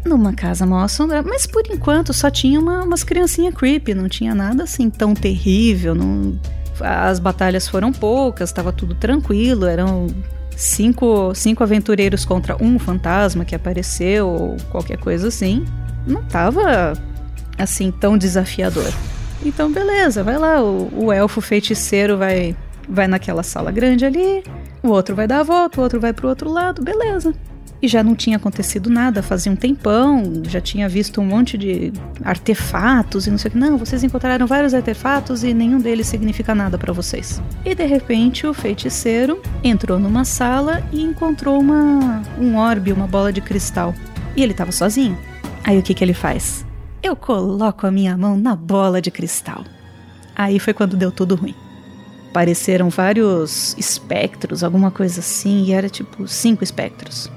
numa 0.05 0.33
casa 0.33 0.65
mal 0.65 0.85
assombrada, 0.85 1.29
mas 1.29 1.47
por 1.47 1.63
enquanto 1.69 2.13
só 2.13 2.31
tinha 2.31 2.61
uma, 2.61 2.85
umas 2.85 3.03
criancinhas 3.03 3.55
creepy, 3.55 3.95
não 3.95 4.09
tinha 4.09 4.35
nada 4.35 4.65
assim 4.65 4.89
tão 4.89 5.15
terrível, 5.15 5.95
não... 5.95 6.39
as 6.81 7.19
batalhas 7.19 7.67
foram 7.67 7.93
poucas, 7.93 8.51
estava 8.51 8.73
tudo 8.73 8.95
tranquilo, 8.95 9.67
eram 9.67 10.07
cinco, 10.57 11.35
cinco 11.35 11.63
aventureiros 11.63 12.25
contra 12.25 12.63
um 12.63 12.79
fantasma 12.79 13.45
que 13.45 13.55
apareceu, 13.55 14.29
ou 14.29 14.57
qualquer 14.71 14.99
coisa 14.99 15.29
assim. 15.29 15.65
Não 16.07 16.23
tava 16.23 16.93
assim 17.59 17.91
tão 17.91 18.17
desafiador. 18.17 18.93
Então, 19.45 19.71
beleza, 19.71 20.23
vai 20.23 20.39
lá, 20.39 20.63
o, 20.63 21.07
o 21.07 21.13
elfo 21.13 21.41
feiticeiro 21.41 22.17
vai, 22.17 22.57
vai 22.89 23.07
naquela 23.07 23.43
sala 23.43 23.71
grande 23.71 24.05
ali, 24.05 24.43
o 24.83 24.89
outro 24.89 25.15
vai 25.15 25.27
dar 25.27 25.41
a 25.41 25.43
volta, 25.43 25.81
o 25.81 25.83
outro 25.83 26.01
vai 26.01 26.13
pro 26.13 26.29
outro 26.29 26.51
lado, 26.51 26.83
beleza. 26.83 27.35
E 27.83 27.89
já 27.89 28.03
não 28.03 28.15
tinha 28.15 28.39
acontecido 28.39 28.89
nada, 28.89 29.23
fazia 29.23 29.53
um 29.53 29.57
tempão, 29.57 30.43
já 30.49 30.59
tinha 30.59 30.89
visto 30.89 31.21
um 31.21 31.27
monte 31.27 31.59
de 31.59 31.93
artefatos 32.25 33.27
e 33.27 33.31
não 33.31 33.37
sei 33.37 33.51
o 33.51 33.53
que. 33.53 33.59
Não, 33.59 33.77
vocês 33.77 34.03
encontraram 34.03 34.47
vários 34.47 34.73
artefatos 34.73 35.45
e 35.45 35.53
nenhum 35.53 35.79
deles 35.79 36.07
significa 36.07 36.55
nada 36.55 36.79
para 36.79 36.95
vocês. 36.95 37.43
E 37.63 37.75
de 37.75 37.85
repente 37.85 38.47
o 38.47 38.55
feiticeiro 38.55 39.43
entrou 39.63 39.99
numa 39.99 40.25
sala 40.25 40.83
e 40.91 41.03
encontrou 41.03 41.61
uma 41.61 42.23
um 42.39 42.57
orbe, 42.57 42.91
uma 42.91 43.07
bola 43.07 43.31
de 43.31 43.43
cristal. 43.43 43.95
E 44.35 44.43
ele 44.43 44.53
estava 44.53 44.73
sozinho. 44.73 45.19
Aí 45.63 45.79
o 45.79 45.83
que 45.83 45.93
que 45.93 46.03
ele 46.03 46.15
faz? 46.15 46.65
Eu 47.05 47.15
coloco 47.15 47.87
a 47.87 47.91
minha 47.91 48.17
mão 48.17 48.35
na 48.35 48.57
bola 48.57 48.99
de 48.99 49.11
cristal. 49.11 49.63
Aí 50.35 50.59
foi 50.59 50.73
quando 50.73 50.97
deu 50.97 51.13
tudo 51.13 51.35
ruim. 51.35 51.55
Apareceram 52.31 52.89
vários 52.89 53.77
espectros, 53.77 54.65
alguma 54.65 54.91
coisa 54.91 55.21
assim, 55.21 55.65
e 55.65 55.73
era 55.73 55.91
tipo 55.91 56.27
cinco 56.27 56.65
espectros. 56.65 57.31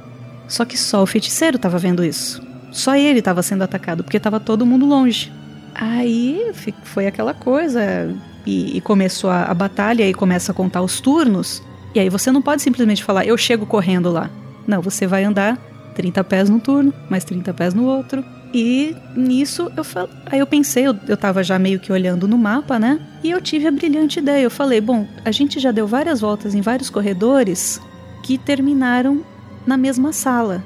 Só 0.47 0.63
que 0.63 0.77
só 0.77 1.03
o 1.03 1.05
feiticeiro 1.05 1.57
estava 1.57 1.77
vendo 1.77 2.01
isso. 2.01 2.41
Só 2.71 2.95
ele 2.95 3.19
estava 3.19 3.43
sendo 3.43 3.61
atacado, 3.61 4.05
porque 4.05 4.15
estava 4.15 4.39
todo 4.39 4.65
mundo 4.65 4.85
longe. 4.85 5.33
Aí 5.75 6.49
foi 6.85 7.05
aquela 7.05 7.33
coisa, 7.33 8.09
e, 8.45 8.77
e 8.77 8.79
começou 8.79 9.29
a, 9.29 9.43
a, 9.43 9.53
batalha, 9.53 10.07
e 10.09 10.13
começa 10.13 10.53
a 10.53 10.55
contar 10.55 10.81
os 10.81 11.01
turnos. 11.01 11.61
E 11.93 11.99
aí 11.99 12.07
você 12.07 12.31
não 12.31 12.41
pode 12.41 12.61
simplesmente 12.61 13.03
falar, 13.03 13.25
eu 13.25 13.37
chego 13.37 13.65
correndo 13.65 14.09
lá. 14.09 14.29
Não, 14.65 14.81
você 14.81 15.05
vai 15.05 15.25
andar 15.25 15.57
30 15.93 16.23
pés 16.23 16.49
num 16.49 16.57
turno, 16.57 16.93
mais 17.09 17.25
30 17.25 17.53
pés 17.53 17.73
no 17.73 17.83
outro. 17.83 18.23
E 18.53 18.95
nisso 19.15 19.71
eu 19.75 19.83
fal... 19.83 20.09
aí 20.25 20.39
eu 20.39 20.47
pensei, 20.47 20.87
eu, 20.87 20.95
eu 21.07 21.17
tava 21.17 21.43
já 21.43 21.59
meio 21.59 21.79
que 21.79 21.91
olhando 21.91 22.27
no 22.27 22.37
mapa, 22.37 22.79
né? 22.79 22.99
E 23.23 23.29
eu 23.29 23.41
tive 23.41 23.67
a 23.67 23.71
brilhante 23.71 24.19
ideia. 24.19 24.43
Eu 24.43 24.51
falei, 24.51 24.79
bom, 24.79 25.05
a 25.25 25.31
gente 25.31 25.59
já 25.59 25.71
deu 25.71 25.85
várias 25.85 26.21
voltas 26.21 26.55
em 26.55 26.61
vários 26.61 26.89
corredores 26.89 27.81
que 28.23 28.37
terminaram 28.37 29.21
na 29.65 29.77
mesma 29.77 30.13
sala. 30.13 30.63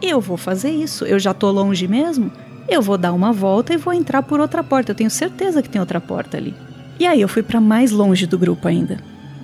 Eu 0.00 0.20
vou 0.20 0.36
fazer 0.36 0.70
isso. 0.70 1.04
Eu 1.04 1.18
já 1.18 1.32
tô 1.32 1.50
longe 1.50 1.88
mesmo. 1.88 2.30
Eu 2.68 2.82
vou 2.82 2.98
dar 2.98 3.12
uma 3.12 3.32
volta 3.32 3.72
e 3.72 3.76
vou 3.76 3.92
entrar 3.92 4.22
por 4.22 4.40
outra 4.40 4.62
porta. 4.62 4.92
Eu 4.92 4.96
tenho 4.96 5.10
certeza 5.10 5.62
que 5.62 5.68
tem 5.68 5.80
outra 5.80 6.00
porta 6.00 6.36
ali. 6.36 6.54
E 6.98 7.06
aí 7.06 7.20
eu 7.20 7.28
fui 7.28 7.42
para 7.42 7.60
mais 7.60 7.90
longe 7.90 8.26
do 8.26 8.38
grupo 8.38 8.68
ainda. 8.68 8.98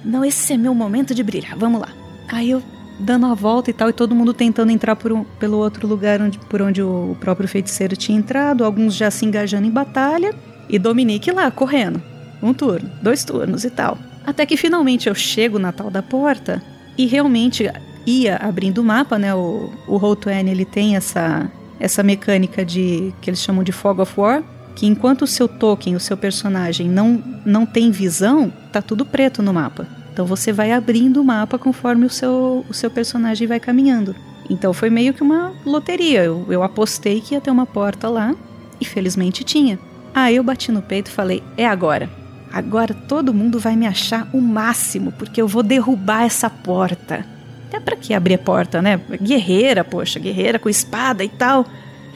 Não, 0.04 0.25
esse 0.25 0.52
é 0.52 0.57
meu 0.57 0.75
momento 0.75 1.14
de 1.14 1.23
brilhar. 1.23 1.57
Vamos 1.57 1.80
lá. 1.80 1.88
Aí 2.28 2.50
eu 2.50 2.62
dando 2.99 3.26
a 3.26 3.35
volta 3.35 3.71
e 3.71 3.73
tal, 3.73 3.88
e 3.88 3.93
todo 3.93 4.14
mundo 4.14 4.35
tentando 4.35 4.73
entrar 4.73 4.97
por 4.97 5.12
um, 5.12 5.25
pelo 5.25 5.59
outro 5.59 5.87
lugar 5.87 6.21
onde, 6.21 6.38
por 6.38 6.61
onde 6.61 6.83
o 6.83 7.17
próprio 7.21 7.49
feiticeiro 7.49 7.97
tinha 7.97 8.19
entrado, 8.19 8.64
alguns 8.64 8.95
já 8.95 9.11
se 9.11 9.25
engajando 9.25 9.67
em 9.67 9.71
batalha, 9.71 10.35
e 10.69 10.78
Dominique 10.78 11.31
lá, 11.31 11.50
correndo. 11.50 12.02
Um 12.43 12.52
turno, 12.52 12.90
dois 13.02 13.25
turnos 13.25 13.64
e 13.64 13.71
tal. 13.71 13.99
Até 14.26 14.45
que 14.45 14.57
finalmente 14.57 15.09
eu 15.09 15.14
chego 15.14 15.59
na 15.59 15.73
tal 15.73 15.90
da 15.90 16.02
porta 16.02 16.62
e 16.97 17.07
realmente 17.07 17.71
ia 18.07 18.37
abrindo 18.37 18.78
o 18.78 18.85
mapa, 18.85 19.19
né? 19.19 19.35
O, 19.35 19.73
o 19.87 19.99
Roll20 19.99 20.49
ele 20.49 20.64
tem 20.64 20.97
essa, 20.97 21.50
essa 21.81 22.02
mecânica 22.02 22.64
de 22.64 23.12
que 23.21 23.31
eles 23.31 23.40
chamam 23.40 23.64
de 23.64 23.73
Fog 23.73 24.00
of 24.00 24.12
War, 24.21 24.43
que 24.75 24.87
enquanto 24.87 25.23
o 25.23 25.26
seu 25.26 25.49
token, 25.49 25.97
o 25.97 26.00
seu 26.00 26.17
personagem 26.17 26.88
não, 26.88 27.23
não 27.45 27.67
tem 27.67 27.90
visão, 27.90 28.52
tá 28.71 28.81
tudo 28.81 29.05
preto 29.05 29.43
no 29.43 29.52
mapa. 29.52 29.87
Então 30.19 30.27
você 30.27 30.53
vai 30.53 30.73
abrindo 30.73 31.21
o 31.21 31.25
mapa 31.25 31.61
conforme 31.61 32.05
o 32.05 32.11
seu, 32.11 32.67
o 32.69 32.75
seu 32.75 32.91
personagem 32.91 33.47
vai 33.47 33.61
caminhando. 33.61 34.17
Então 34.51 34.73
foi 34.73 34.91
meio 34.91 35.15
que 35.15 35.23
uma 35.23 35.53
loteria. 35.65 36.25
Eu, 36.25 36.45
eu 36.49 36.65
apostei 36.65 37.21
que 37.21 37.35
ia 37.35 37.41
ter 37.41 37.53
uma 37.53 37.65
porta 37.65 38.09
lá 38.09 38.35
e 38.81 38.85
felizmente 38.85 39.45
tinha. 39.45 39.79
Aí 40.13 40.35
eu 40.35 40.43
bati 40.43 40.73
no 40.73 40.83
peito 40.83 41.07
e 41.07 41.13
falei: 41.13 41.41
é 41.57 41.65
agora. 41.65 42.11
Agora 42.53 42.93
todo 42.93 43.33
mundo 43.33 43.61
vai 43.61 43.77
me 43.77 43.87
achar 43.87 44.29
o 44.33 44.41
máximo, 44.41 45.13
porque 45.13 45.41
eu 45.41 45.47
vou 45.47 45.63
derrubar 45.63 46.25
essa 46.25 46.51
porta. 46.51 47.25
Até 47.69 47.79
para 47.79 47.95
que 47.95 48.13
abrir 48.13 48.35
a 48.35 48.39
porta, 48.39 48.83
né? 48.83 49.01
Guerreira, 49.23 49.85
poxa, 49.85 50.19
guerreira 50.19 50.59
com 50.59 50.69
espada 50.69 51.23
e 51.23 51.29
tal. 51.29 51.65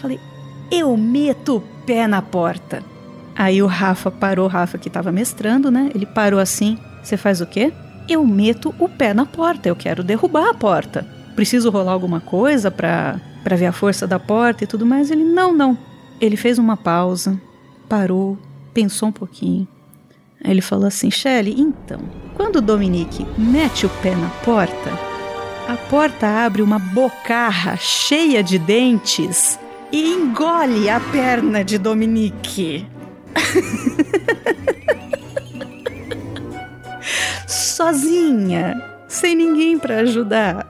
Falei: 0.01 0.19
eu 0.73 0.97
meto 0.97 1.59
o 1.59 1.61
pé 1.87 2.09
na 2.09 2.21
porta. 2.21 2.83
Aí 3.37 3.63
o 3.63 3.67
Rafa 3.69 4.11
parou, 4.11 4.47
o 4.47 4.49
Rafa 4.49 4.77
que 4.77 4.89
estava 4.89 5.13
mestrando, 5.13 5.71
né? 5.71 5.89
Ele 5.95 6.05
parou 6.05 6.41
assim: 6.41 6.77
você 7.01 7.17
faz 7.17 7.41
o 7.41 7.47
quê? 7.47 7.73
Eu 8.09 8.27
meto 8.27 8.75
o 8.79 8.89
pé 8.89 9.15
na 9.15 9.27
porta, 9.27 9.69
eu 9.69 9.77
quero 9.77 10.03
derrubar 10.03 10.49
a 10.49 10.55
porta. 10.55 11.07
Preciso 11.35 11.71
rolar 11.71 11.93
alguma 11.93 12.21
coisa 12.21 12.71
para 12.71 13.21
para 13.43 13.57
ver 13.57 13.67
a 13.67 13.73
força 13.73 14.07
da 14.07 14.19
porta 14.19 14.65
e 14.65 14.67
tudo 14.67 14.87
mais. 14.87 15.11
Ele 15.11 15.25
não, 15.25 15.53
não. 15.53 15.77
Ele 16.21 16.37
fez 16.37 16.59
uma 16.59 16.77
pausa, 16.77 17.41
parou, 17.89 18.39
pensou 18.73 19.09
um 19.09 19.13
pouquinho. 19.13 19.67
Aí 20.43 20.51
ele 20.51 20.61
falou 20.61 20.87
assim: 20.87 21.11
"Shelley, 21.11 21.55
então, 21.59 22.01
quando 22.35 22.57
o 22.57 22.63
Dominique 22.63 23.27
mete 23.37 23.87
o 23.87 23.89
pé 24.01 24.15
na 24.15 24.29
porta, 24.45 24.91
a 25.69 25.77
porta 25.89 26.27
abre 26.27 26.63
uma 26.63 26.79
bocarra 26.79 27.77
cheia 27.77 28.43
de 28.43 28.59
dentes 28.59 29.59
e 29.91 30.15
engole 30.15 30.89
a 30.89 31.01
perna 31.01 31.65
de 31.65 31.79
Dominique." 31.79 32.87
sozinha, 37.83 38.81
sem 39.09 39.35
ninguém 39.35 39.77
para 39.77 39.99
ajudar. 40.01 40.65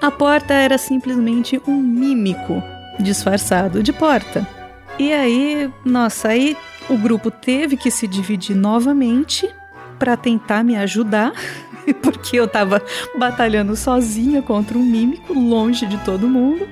A 0.00 0.10
porta 0.12 0.54
era 0.54 0.78
simplesmente 0.78 1.60
um 1.66 1.76
mímico 1.76 2.62
disfarçado 3.00 3.82
de 3.82 3.92
porta. 3.92 4.46
E 4.96 5.12
aí, 5.12 5.68
nossa, 5.84 6.28
aí 6.28 6.56
o 6.88 6.96
grupo 6.96 7.32
teve 7.32 7.76
que 7.76 7.90
se 7.90 8.06
dividir 8.06 8.54
novamente 8.54 9.52
para 9.98 10.16
tentar 10.16 10.62
me 10.62 10.76
ajudar, 10.76 11.32
porque 12.00 12.36
eu 12.36 12.46
tava 12.46 12.80
batalhando 13.18 13.74
sozinha 13.74 14.40
contra 14.40 14.78
um 14.78 14.84
mímico, 14.84 15.32
longe 15.32 15.84
de 15.84 15.98
todo 16.04 16.28
mundo. 16.28 16.68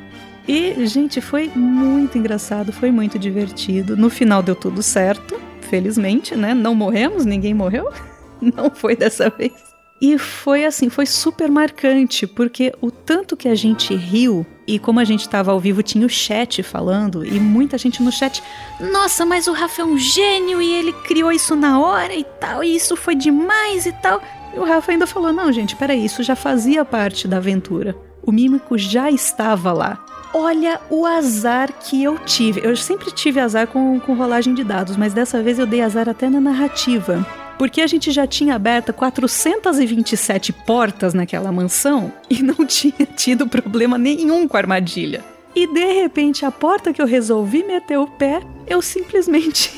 E, 0.47 0.87
gente, 0.87 1.21
foi 1.21 1.51
muito 1.53 2.17
engraçado, 2.17 2.73
foi 2.73 2.93
muito 2.93 3.19
divertido. 3.19 3.97
No 3.97 4.09
final 4.09 4.41
deu 4.41 4.55
tudo 4.55 4.83
certo 4.85 5.42
felizmente, 5.73 6.37
né? 6.37 6.52
Não 6.52 6.75
morremos, 6.75 7.25
ninguém 7.25 7.55
morreu. 7.55 7.91
Não 8.55 8.71
foi 8.71 8.95
dessa 8.95 9.31
vez. 9.31 9.55
E 10.02 10.19
foi 10.19 10.67
assim, 10.67 10.91
foi 10.91 11.07
super 11.07 11.50
marcante, 11.50 12.26
porque 12.26 12.75
o 12.79 12.91
tanto 12.91 13.37
que 13.37 13.49
a 13.49 13.55
gente 13.55 13.95
riu, 13.95 14.45
e 14.67 14.79
como 14.79 15.00
a 15.00 15.05
gente 15.05 15.21
estava 15.21 15.50
ao 15.50 15.59
vivo, 15.59 15.83
tinha 15.83 16.05
o 16.05 16.11
chat 16.11 16.62
falando, 16.62 17.25
e 17.25 17.41
muita 17.41 17.79
gente 17.79 18.02
no 18.02 18.12
chat, 18.12 18.43
nossa, 18.81 19.25
mas 19.25 19.47
o 19.47 19.52
Rafa 19.52 19.81
é 19.81 19.85
um 19.85 19.97
gênio 19.97 20.61
e 20.61 20.75
ele 20.75 20.93
criou 20.93 21.33
isso 21.33 21.57
na 21.57 21.81
hora 21.81 22.14
e 22.14 22.25
tal, 22.38 22.62
e 22.62 22.76
isso 22.76 22.95
foi 22.97 23.14
demais 23.14 23.87
e 23.87 23.93
tal. 23.93 24.21
E 24.55 24.59
o 24.59 24.64
Rafa 24.64 24.93
ainda 24.93 25.07
falou: 25.07 25.33
não, 25.33 25.50
gente, 25.50 25.75
peraí, 25.75 26.05
isso 26.05 26.23
já 26.23 26.37
fazia 26.37 26.85
parte 26.85 27.26
da 27.26 27.38
aventura. 27.38 27.97
O 28.23 28.31
mímico 28.31 28.79
já 28.79 29.11
estava 29.11 29.73
lá. 29.73 30.05
Olha 30.33 30.81
o 30.88 31.05
azar 31.05 31.73
que 31.73 32.02
eu 32.02 32.19
tive. 32.19 32.61
Eu 32.64 32.76
sempre 32.76 33.11
tive 33.11 33.41
azar 33.41 33.67
com, 33.67 33.99
com 34.00 34.14
rolagem 34.14 34.55
de 34.55 34.64
dados, 34.64 34.97
mas 34.97 35.12
dessa 35.12 35.43
vez 35.43 35.59
eu 35.59 35.67
dei 35.67 35.83
azar 35.83 36.09
até 36.09 36.31
na 36.31 36.41
narrativa. 36.41 37.26
Porque 37.59 37.81
a 37.81 37.87
gente 37.87 38.11
já 38.11 38.26
tinha 38.26 38.55
aberto 38.55 38.93
427 38.93 40.52
portas 40.52 41.12
naquela 41.14 41.52
mansão 41.52 42.12
e 42.31 42.43
não 42.43 42.55
tinha 42.64 43.07
tido 43.14 43.47
problema 43.47 43.99
nenhum 43.99 44.49
com 44.49 44.57
a 44.57 44.61
armadilha. 44.61 45.23
E 45.55 45.67
de 45.67 46.00
repente, 46.00 46.47
a 46.47 46.50
porta 46.50 46.93
que 46.93 47.02
eu 47.02 47.07
resolvi 47.07 47.62
meter 47.62 47.99
o 47.99 48.07
pé, 48.07 48.41
eu 48.67 48.81
simplesmente 48.81 49.71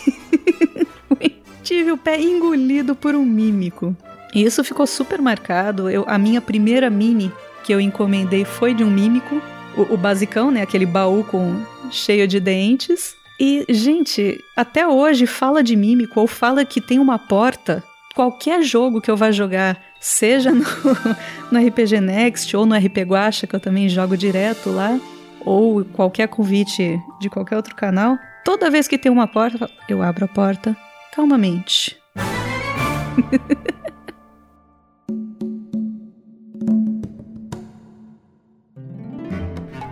tive 1.64 1.90
o 1.90 1.96
pé 1.96 2.20
engolido 2.20 2.94
por 2.94 3.16
um 3.16 3.24
mímico. 3.24 3.96
E 4.32 4.44
isso 4.44 4.62
ficou 4.62 4.86
super 4.86 5.20
marcado. 5.20 5.90
Eu, 5.90 6.04
a 6.06 6.16
minha 6.16 6.40
primeira 6.40 6.88
mini 6.90 7.32
que 7.64 7.72
eu 7.72 7.80
encomendei 7.80 8.44
foi 8.44 8.74
de 8.74 8.84
um 8.84 8.90
mímico 8.90 9.42
o, 9.76 9.94
o 9.94 9.96
basicão, 9.96 10.50
né? 10.50 10.62
Aquele 10.62 10.86
baú 10.86 11.24
com 11.24 11.62
cheio 11.90 12.28
de 12.28 12.38
dentes. 12.38 13.16
E, 13.40 13.64
gente, 13.68 14.38
até 14.56 14.86
hoje 14.86 15.26
fala 15.26 15.62
de 15.62 15.74
mímico 15.74 16.20
ou 16.20 16.26
fala 16.26 16.64
que 16.64 16.80
tem 16.80 16.98
uma 16.98 17.18
porta. 17.18 17.82
Qualquer 18.14 18.62
jogo 18.62 19.00
que 19.00 19.10
eu 19.10 19.16
vá 19.16 19.32
jogar, 19.32 19.80
seja 19.98 20.52
no, 20.52 20.64
no 21.50 21.66
RPG 21.66 22.00
Next 22.00 22.56
ou 22.56 22.64
no 22.64 22.76
RP 22.76 22.98
Guacha, 22.98 23.46
que 23.46 23.56
eu 23.56 23.60
também 23.60 23.88
jogo 23.88 24.16
direto 24.16 24.70
lá, 24.70 25.00
ou 25.40 25.84
qualquer 25.84 26.28
convite 26.28 27.00
de 27.20 27.28
qualquer 27.28 27.56
outro 27.56 27.74
canal, 27.74 28.16
toda 28.44 28.70
vez 28.70 28.86
que 28.86 28.96
tem 28.96 29.10
uma 29.10 29.26
porta, 29.26 29.68
eu 29.88 30.00
abro 30.00 30.26
a 30.26 30.28
porta 30.28 30.76
calmamente. 31.12 31.96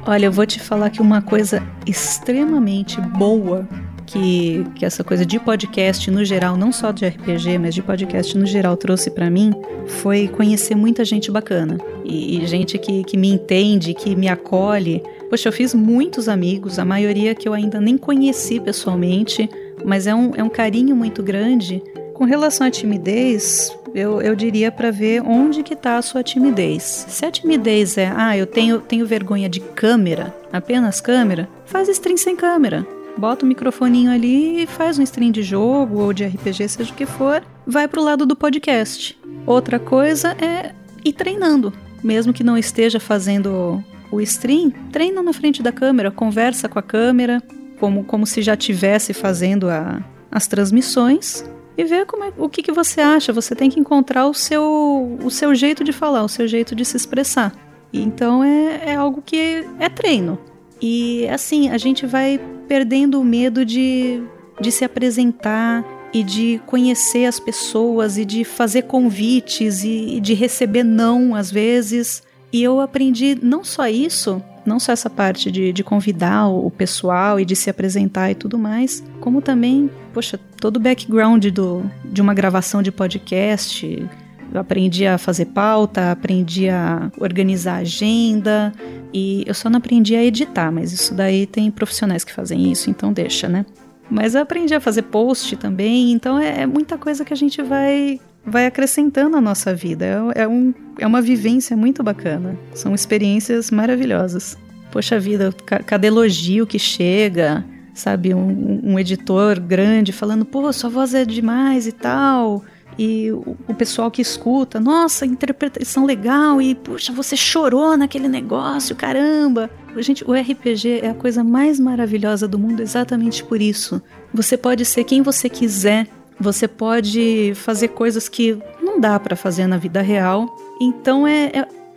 Olha, 0.04 0.26
eu 0.26 0.32
vou 0.32 0.44
te 0.44 0.58
falar 0.58 0.90
que 0.90 1.00
uma 1.00 1.22
coisa 1.22 1.62
extremamente 1.86 3.00
boa 3.00 3.68
que, 4.04 4.66
que 4.74 4.84
essa 4.84 5.04
coisa 5.04 5.24
de 5.24 5.38
podcast 5.38 6.10
no 6.10 6.24
geral, 6.24 6.56
não 6.56 6.72
só 6.72 6.90
de 6.90 7.06
RPG, 7.06 7.58
mas 7.58 7.74
de 7.74 7.82
podcast 7.82 8.36
no 8.36 8.44
geral 8.44 8.76
trouxe 8.76 9.10
para 9.10 9.30
mim 9.30 9.52
foi 9.86 10.28
conhecer 10.28 10.74
muita 10.74 11.04
gente 11.04 11.30
bacana 11.30 11.78
e, 12.04 12.38
e, 12.42 12.46
gente 12.46 12.78
que, 12.78 13.04
que 13.04 13.16
me 13.16 13.28
entende, 13.28 13.94
que 13.94 14.16
me 14.16 14.28
acolhe. 14.28 15.02
Poxa, 15.30 15.48
eu 15.48 15.52
fiz 15.52 15.72
muitos 15.72 16.28
amigos, 16.28 16.78
a 16.78 16.84
maioria 16.84 17.34
que 17.34 17.48
eu 17.48 17.54
ainda 17.54 17.80
nem 17.80 17.96
conheci 17.96 18.58
pessoalmente, 18.58 19.48
mas 19.84 20.06
é 20.06 20.14
um, 20.14 20.32
é 20.34 20.42
um 20.42 20.48
carinho 20.48 20.96
muito 20.96 21.22
grande. 21.22 21.82
Com 22.12 22.24
relação 22.24 22.66
à 22.66 22.70
timidez, 22.70 23.72
eu, 23.94 24.22
eu 24.22 24.34
diria 24.34 24.72
para 24.72 24.90
ver 24.90 25.22
onde 25.22 25.62
que 25.62 25.74
está 25.74 25.96
a 25.96 26.02
sua 26.02 26.22
timidez. 26.22 26.82
Se 27.08 27.24
a 27.24 27.30
timidez 27.30 27.98
é, 27.98 28.12
ah, 28.14 28.36
eu 28.36 28.46
tenho, 28.46 28.80
tenho 28.80 29.06
vergonha 29.06 29.48
de 29.48 29.60
câmera, 29.60 30.34
apenas 30.52 31.00
câmera, 31.00 31.48
faz 31.66 31.88
stream 31.88 32.16
sem 32.16 32.34
câmera. 32.36 32.86
Bota 33.16 33.44
o 33.44 33.48
microfoninho 33.48 34.10
ali 34.10 34.62
e 34.62 34.66
faz 34.66 34.98
um 34.98 35.02
stream 35.02 35.30
de 35.30 35.42
jogo 35.42 36.00
ou 36.00 36.12
de 36.12 36.24
RPG, 36.24 36.68
seja 36.68 36.92
o 36.92 36.96
que 36.96 37.04
for, 37.04 37.42
vai 37.66 37.86
pro 37.86 38.02
lado 38.02 38.24
do 38.24 38.34
podcast. 38.34 39.18
Outra 39.46 39.78
coisa 39.78 40.34
é 40.42 40.74
ir 41.04 41.12
treinando. 41.12 41.72
Mesmo 42.02 42.32
que 42.32 42.42
não 42.42 42.56
esteja 42.56 42.98
fazendo 42.98 43.84
o 44.10 44.20
stream, 44.20 44.70
treina 44.90 45.22
na 45.22 45.32
frente 45.32 45.62
da 45.62 45.70
câmera, 45.70 46.10
conversa 46.10 46.68
com 46.68 46.78
a 46.78 46.82
câmera, 46.82 47.42
como, 47.78 48.02
como 48.04 48.26
se 48.26 48.42
já 48.42 48.56
tivesse 48.56 49.12
fazendo 49.12 49.68
a, 49.68 50.02
as 50.30 50.46
transmissões 50.46 51.44
e 51.82 51.84
ver 51.84 52.06
como 52.06 52.24
é, 52.24 52.32
o 52.38 52.48
que, 52.48 52.62
que 52.62 52.72
você 52.72 53.00
acha. 53.00 53.32
Você 53.32 53.54
tem 53.54 53.68
que 53.68 53.78
encontrar 53.78 54.26
o 54.26 54.34
seu, 54.34 55.18
o 55.22 55.30
seu 55.30 55.54
jeito 55.54 55.84
de 55.84 55.92
falar, 55.92 56.22
o 56.22 56.28
seu 56.28 56.48
jeito 56.48 56.74
de 56.74 56.84
se 56.84 56.96
expressar. 56.96 57.52
Então 57.92 58.42
é, 58.42 58.92
é 58.92 58.94
algo 58.94 59.22
que 59.22 59.66
é 59.78 59.88
treino. 59.88 60.38
E 60.80 61.28
assim, 61.28 61.68
a 61.68 61.78
gente 61.78 62.06
vai 62.06 62.40
perdendo 62.66 63.20
o 63.20 63.24
medo 63.24 63.64
de, 63.64 64.22
de 64.60 64.72
se 64.72 64.84
apresentar 64.84 65.84
e 66.12 66.22
de 66.22 66.60
conhecer 66.66 67.26
as 67.26 67.38
pessoas 67.38 68.18
e 68.18 68.24
de 68.24 68.44
fazer 68.44 68.82
convites 68.82 69.84
e, 69.84 70.16
e 70.16 70.20
de 70.20 70.34
receber 70.34 70.82
não 70.82 71.34
às 71.34 71.50
vezes. 71.50 72.22
E 72.52 72.62
eu 72.62 72.80
aprendi 72.80 73.38
não 73.40 73.64
só 73.64 73.88
isso, 73.88 74.42
não 74.64 74.78
só 74.78 74.92
essa 74.92 75.10
parte 75.10 75.50
de, 75.50 75.72
de 75.72 75.84
convidar 75.84 76.48
o 76.48 76.70
pessoal 76.70 77.38
e 77.40 77.44
de 77.44 77.56
se 77.56 77.68
apresentar 77.68 78.30
e 78.30 78.34
tudo 78.34 78.58
mais, 78.58 79.02
como 79.20 79.40
também, 79.40 79.90
poxa, 80.12 80.38
todo 80.60 80.76
o 80.76 80.80
background 80.80 81.46
do, 81.46 81.82
de 82.04 82.20
uma 82.20 82.34
gravação 82.34 82.82
de 82.82 82.92
podcast. 82.92 84.08
Eu 84.52 84.60
aprendi 84.60 85.06
a 85.06 85.16
fazer 85.16 85.46
pauta, 85.46 86.12
aprendi 86.12 86.68
a 86.68 87.10
organizar 87.18 87.76
agenda 87.76 88.72
e 89.12 89.44
eu 89.46 89.54
só 89.54 89.70
não 89.70 89.78
aprendi 89.78 90.14
a 90.14 90.22
editar, 90.22 90.70
mas 90.70 90.92
isso 90.92 91.14
daí 91.14 91.46
tem 91.46 91.70
profissionais 91.70 92.22
que 92.22 92.32
fazem 92.32 92.70
isso, 92.70 92.90
então 92.90 93.12
deixa, 93.12 93.48
né? 93.48 93.64
Mas 94.10 94.34
eu 94.34 94.42
aprendi 94.42 94.74
a 94.74 94.80
fazer 94.80 95.02
post 95.02 95.56
também, 95.56 96.12
então 96.12 96.38
é, 96.38 96.62
é 96.62 96.66
muita 96.66 96.98
coisa 96.98 97.24
que 97.24 97.32
a 97.32 97.36
gente 97.36 97.62
vai 97.62 98.20
vai 98.44 98.66
acrescentando 98.66 99.36
a 99.36 99.40
nossa 99.40 99.74
vida. 99.74 100.04
É, 100.34 100.42
é, 100.42 100.48
um, 100.48 100.74
é 100.98 101.06
uma 101.06 101.22
vivência 101.22 101.76
muito 101.76 102.02
bacana. 102.02 102.58
São 102.74 102.94
experiências 102.94 103.70
maravilhosas. 103.70 104.56
Poxa 104.90 105.18
vida, 105.18 105.54
cada 105.86 106.06
elogio 106.06 106.66
que 106.66 106.78
chega, 106.78 107.64
sabe? 107.94 108.34
Um, 108.34 108.80
um 108.82 108.98
editor 108.98 109.58
grande 109.58 110.12
falando, 110.12 110.44
pô, 110.44 110.70
sua 110.72 110.90
voz 110.90 111.14
é 111.14 111.24
demais 111.24 111.86
e 111.86 111.92
tal 111.92 112.62
e 112.98 113.30
o, 113.32 113.56
o, 113.68 113.74
pessoal 113.74 114.10
que 114.10 114.20
escuta, 114.20 114.78
nossa, 114.78 115.24
interpretação 115.24 116.04
legal 116.04 116.60
e 116.60 116.74
puxa, 116.74 117.12
você 117.12 117.36
chorou 117.36 117.96
naquele 117.96 118.28
negócio, 118.28 118.94
caramba. 118.94 119.70
Gente, 119.98 120.24
o 120.24 120.32
RPG 120.32 121.00
é 121.02 121.10
a 121.10 121.14
coisa 121.14 121.44
mais 121.44 121.78
maravilhosa 121.78 122.48
do 122.48 122.58
mundo 122.58 122.80
exatamente 122.80 123.44
por 123.44 123.60
isso. 123.60 124.02
Você 124.32 124.56
pode 124.56 124.84
ser 124.84 125.04
quem 125.04 125.22
você 125.22 125.48
quiser, 125.48 126.06
você 126.42 126.66
pode 126.66 127.52
fazer 127.54 127.88
coisas 127.88 128.28
que 128.28 128.58
não 128.82 129.00
dá 129.00 129.18
para 129.18 129.36
fazer 129.36 129.66
na 129.66 129.78
vida 129.78 130.02
real. 130.02 130.46
Então 130.80 131.26
é, 131.26 131.50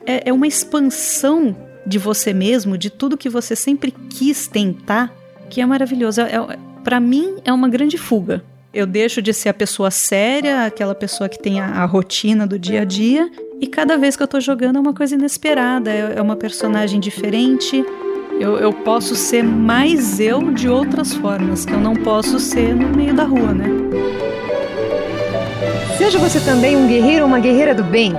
é, 0.06 0.30
é 0.30 0.34
uma 0.34 0.48
expansão 0.48 1.56
de 1.86 1.98
você 1.98 2.34
mesmo, 2.34 2.78
de 2.78 2.90
tudo 2.90 3.18
que 3.18 3.30
você 3.30 3.56
sempre 3.56 3.92
quis 3.92 4.48
tentar, 4.48 5.14
que 5.50 5.62
é 5.62 5.66
maravilhoso. 5.66 6.22
É, 6.22 6.36
é, 6.36 6.60
para 6.84 7.00
mim 7.00 7.38
é 7.44 7.52
uma 7.52 7.68
grande 7.68 7.98
fuga. 7.98 8.44
Eu 8.74 8.86
deixo 8.86 9.22
de 9.22 9.34
ser 9.34 9.50
a 9.50 9.54
pessoa 9.54 9.90
séria, 9.90 10.66
aquela 10.66 10.94
pessoa 10.94 11.30
que 11.30 11.40
tem 11.40 11.60
a, 11.60 11.66
a 11.66 11.86
rotina 11.86 12.46
do 12.46 12.60
dia 12.60 12.82
a 12.82 12.86
dia, 12.86 13.30
e 13.60 13.68
cada 13.68 13.98
vez 13.98 14.16
que 14.16 14.24
eu 14.24 14.28
tô 14.28 14.40
jogando 14.40 14.78
é 14.78 14.80
uma 14.80 14.94
coisa 14.94 15.16
inesperada, 15.16 15.90
é, 15.90 16.16
é 16.18 16.22
uma 16.22 16.36
personagem 16.36 17.00
diferente. 17.00 17.84
Eu, 18.40 18.58
eu 18.58 18.74
posso 18.74 19.16
ser 19.16 19.44
mais 19.44 20.20
eu 20.20 20.52
de 20.52 20.68
outras 20.68 21.14
formas, 21.14 21.66
que 21.66 21.74
eu 21.74 21.80
não 21.80 21.96
posso 21.96 22.40
ser 22.40 22.76
no 22.76 22.96
meio 22.96 23.14
da 23.14 23.24
rua, 23.24 23.54
né? 23.54 23.66
Seja 25.98 26.20
você 26.20 26.40
também 26.42 26.76
um 26.76 26.88
guerreiro 26.88 27.24
ou 27.24 27.28
uma 27.28 27.40
guerreira 27.40 27.74
do 27.74 27.84
bem. 27.84 28.14